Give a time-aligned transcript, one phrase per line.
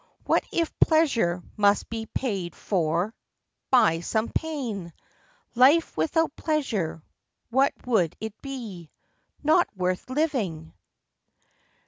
[0.25, 3.13] What if pleasure must be paid for
[3.69, 4.93] By some pain?
[5.53, 7.03] Life without pleasure,
[7.51, 8.89] What would it be?
[9.43, 10.73] Not worth living!